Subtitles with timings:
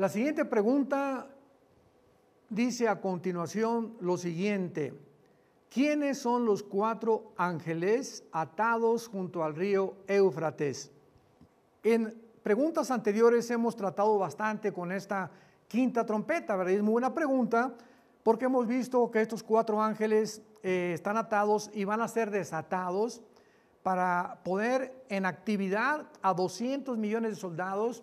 [0.00, 1.26] La siguiente pregunta
[2.48, 4.94] dice a continuación lo siguiente.
[5.68, 10.90] ¿Quiénes son los cuatro ángeles atados junto al río Éufrates?
[11.82, 15.30] En preguntas anteriores hemos tratado bastante con esta
[15.68, 16.72] quinta trompeta, ¿verdad?
[16.72, 17.74] Es muy buena pregunta
[18.22, 23.20] porque hemos visto que estos cuatro ángeles eh, están atados y van a ser desatados
[23.82, 28.02] para poder en actividad a 200 millones de soldados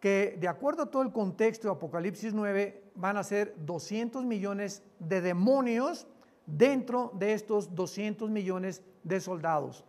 [0.00, 4.82] que de acuerdo a todo el contexto de Apocalipsis 9 van a ser 200 millones
[4.98, 6.06] de demonios
[6.46, 9.84] dentro de estos 200 millones de soldados.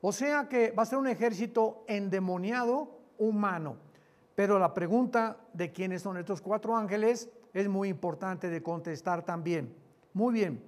[0.00, 3.76] O sea que va a ser un ejército endemoniado humano.
[4.34, 9.74] Pero la pregunta de quiénes son estos cuatro ángeles es muy importante de contestar también.
[10.12, 10.62] Muy bien.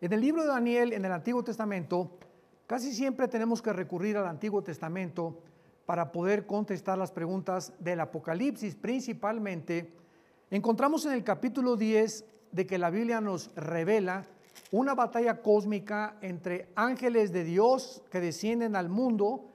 [0.00, 2.18] En el libro de Daniel, en el Antiguo Testamento,
[2.66, 5.38] casi siempre tenemos que recurrir al Antiguo Testamento
[5.86, 8.74] para poder contestar las preguntas del Apocalipsis.
[8.74, 9.92] Principalmente,
[10.50, 14.26] encontramos en el capítulo 10 de que la Biblia nos revela
[14.70, 19.52] una batalla cósmica entre ángeles de Dios que descienden al mundo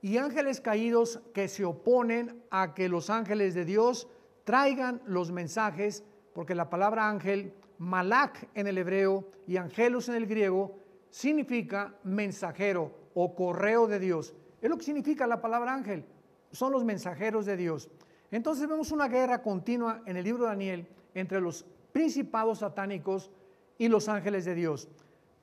[0.00, 4.08] y ángeles caídos que se oponen a que los ángeles de Dios
[4.44, 10.26] traigan los mensajes, porque la palabra ángel, malak en el hebreo y angelos en el
[10.26, 10.78] griego,
[11.10, 14.34] significa mensajero o correo de Dios.
[14.60, 16.04] Es lo que significa la palabra ángel,
[16.50, 17.88] son los mensajeros de Dios.
[18.30, 23.30] Entonces vemos una guerra continua en el libro de Daniel entre los principados satánicos
[23.78, 24.88] y los ángeles de Dios.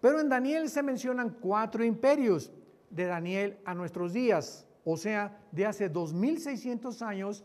[0.01, 2.51] Pero en Daniel se mencionan cuatro imperios
[2.89, 7.43] de Daniel a nuestros días, o sea, de hace 2600 años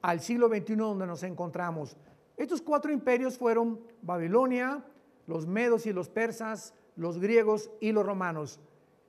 [0.00, 1.96] al siglo XXI donde nos encontramos.
[2.36, 4.84] Estos cuatro imperios fueron Babilonia,
[5.26, 8.58] los medos y los persas, los griegos y los romanos.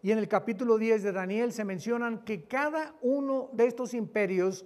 [0.03, 4.65] Y en el capítulo 10 de Daniel se mencionan que cada uno de estos imperios,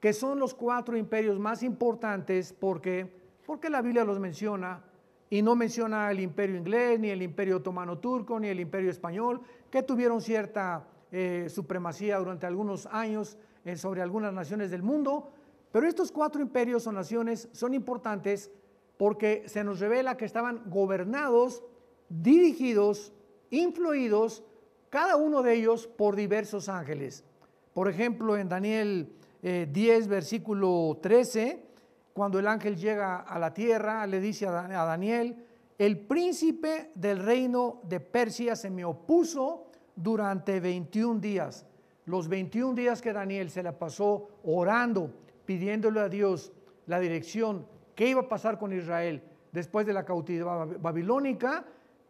[0.00, 3.12] que son los cuatro imperios más importantes, porque,
[3.44, 4.82] porque la Biblia los menciona
[5.28, 9.42] y no menciona el imperio inglés, ni el imperio otomano turco, ni el imperio español,
[9.70, 13.36] que tuvieron cierta eh, supremacía durante algunos años
[13.66, 15.30] eh, sobre algunas naciones del mundo,
[15.72, 18.50] pero estos cuatro imperios o naciones son importantes
[18.96, 21.62] porque se nos revela que estaban gobernados,
[22.08, 23.12] dirigidos,
[23.50, 24.42] influidos,
[24.90, 27.24] cada uno de ellos por diversos ángeles.
[27.72, 29.12] Por ejemplo, en Daniel
[29.42, 31.64] 10, eh, versículo 13,
[32.12, 35.46] cuando el ángel llega a la tierra, le dice a Daniel,
[35.78, 41.64] el príncipe del reino de Persia se me opuso durante 21 días.
[42.04, 45.10] Los 21 días que Daniel se la pasó orando,
[45.46, 46.52] pidiéndole a Dios
[46.86, 49.22] la dirección, qué iba a pasar con Israel
[49.52, 51.64] después de la cautividad babilónica,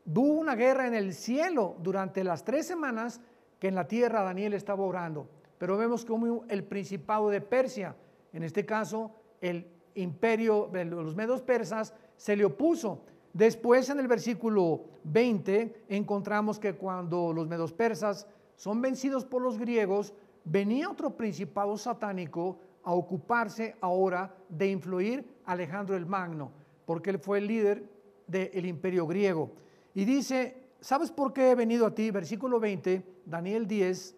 [0.06, 3.20] hubo una guerra en el cielo durante las tres semanas
[3.58, 5.28] que en la tierra Daniel estaba orando.
[5.58, 7.94] Pero vemos como el principado de Persia,
[8.32, 13.02] en este caso el imperio de los medos persas, se le opuso.
[13.32, 19.58] Después en el versículo 20 encontramos que cuando los medos persas son vencidos por los
[19.58, 26.50] griegos, venía otro principado satánico a ocuparse ahora de influir a Alejandro el Magno,
[26.86, 27.84] porque él fue el líder
[28.26, 29.50] del imperio griego.
[29.94, 32.10] Y dice, ¿sabes por qué he venido a ti?
[32.10, 34.16] Versículo 20, Daniel 10,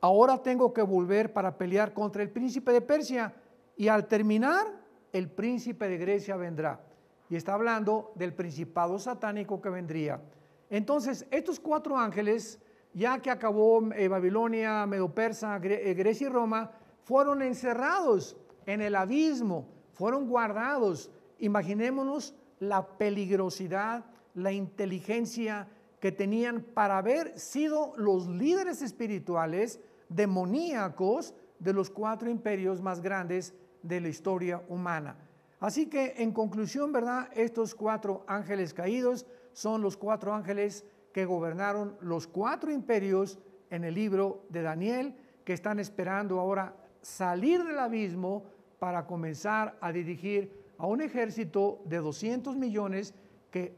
[0.00, 3.34] ahora tengo que volver para pelear contra el príncipe de Persia
[3.76, 4.66] y al terminar
[5.12, 6.80] el príncipe de Grecia vendrá.
[7.28, 10.20] Y está hablando del principado satánico que vendría.
[10.70, 12.60] Entonces, estos cuatro ángeles,
[12.92, 16.70] ya que acabó eh, Babilonia, Medo-Persa, eh, Grecia y Roma,
[17.02, 21.10] fueron encerrados en el abismo, fueron guardados.
[21.38, 24.04] Imaginémonos la peligrosidad,
[24.36, 25.66] la inteligencia
[25.98, 33.54] que tenían para haber sido los líderes espirituales demoníacos de los cuatro imperios más grandes
[33.82, 35.16] de la historia humana.
[35.58, 37.28] Así que en conclusión, ¿verdad?
[37.34, 40.84] Estos cuatro ángeles caídos son los cuatro ángeles
[41.14, 43.38] que gobernaron los cuatro imperios
[43.70, 48.44] en el libro de Daniel, que están esperando ahora salir del abismo
[48.78, 53.14] para comenzar a dirigir a un ejército de 200 millones,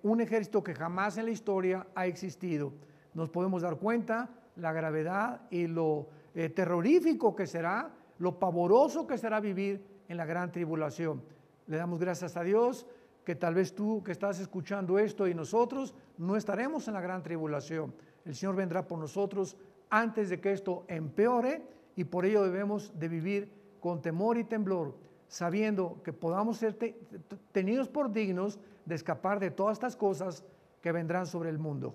[0.02, 2.72] un ejército que jamás en la historia ha existido.
[3.14, 9.18] Nos podemos dar cuenta la gravedad y lo eh, terrorífico que será, lo pavoroso que
[9.18, 11.22] será vivir en la gran tribulación.
[11.66, 12.86] Le damos gracias a Dios
[13.24, 17.22] que tal vez tú que estás escuchando esto y nosotros no estaremos en la gran
[17.22, 17.94] tribulación.
[18.24, 19.56] El Señor vendrá por nosotros
[19.90, 21.62] antes de que esto empeore
[21.94, 24.94] y por ello debemos de vivir con temor y temblor,
[25.28, 26.76] sabiendo que podamos ser
[27.52, 30.44] tenidos por dignos de escapar de todas estas cosas
[30.80, 31.94] que vendrán sobre el mundo.